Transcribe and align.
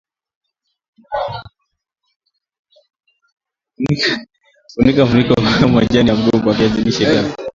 funika 4.73 4.97
kwa 4.97 5.05
mfuniko 5.05 5.33
au 5.63 5.69
majani 5.69 6.09
ya 6.09 6.15
mgomba 6.15 6.53
viazi 6.53 6.81
lishe 6.83 7.05
vyako 7.05 7.41